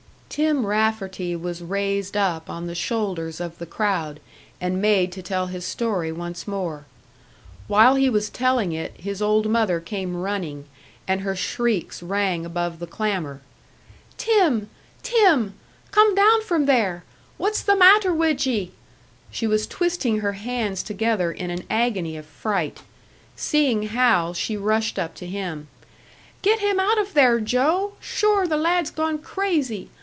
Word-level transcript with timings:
Tim 0.33 0.65
Rafferty 0.65 1.35
was 1.35 1.61
raised 1.61 2.15
up 2.15 2.49
on 2.49 2.65
the 2.65 2.73
shoulders 2.73 3.41
of 3.41 3.57
the 3.57 3.65
crowd 3.65 4.21
and 4.61 4.81
made 4.81 5.11
to 5.11 5.21
tell 5.21 5.47
his 5.47 5.65
story 5.65 6.09
once 6.09 6.47
more. 6.47 6.85
While 7.67 7.95
he 7.95 8.09
was 8.09 8.29
telling 8.29 8.71
it, 8.71 8.95
his 8.97 9.21
old 9.21 9.49
mother 9.49 9.81
came 9.81 10.15
running, 10.15 10.67
and 11.05 11.19
her 11.19 11.35
shrieks 11.35 12.01
rang 12.01 12.45
above 12.45 12.79
the 12.79 12.87
clamour: 12.87 13.41
"Tim! 14.15 14.69
Tim! 15.03 15.55
Come 15.91 16.15
down 16.15 16.41
from 16.43 16.65
there! 16.65 17.03
What's 17.35 17.61
the 17.61 17.75
matter 17.75 18.13
wid 18.13 18.45
ye?" 18.45 18.71
She 19.31 19.45
was 19.45 19.67
twisting 19.67 20.19
her 20.21 20.31
hands 20.33 20.81
together 20.81 21.33
in 21.33 21.49
an 21.51 21.65
agony 21.69 22.15
of 22.15 22.25
fright; 22.25 22.79
seeing 23.35 23.83
Hal, 23.83 24.33
she 24.33 24.55
rushed 24.55 24.97
up 24.97 25.13
to 25.15 25.25
him. 25.27 25.67
"Get 26.41 26.59
him 26.59 26.79
out 26.79 26.97
of 26.97 27.15
there, 27.15 27.41
Joe! 27.41 27.95
Sure, 27.99 28.47
the 28.47 28.55
lad's 28.55 28.91
gone 28.91 29.17
crazy! 29.19 29.89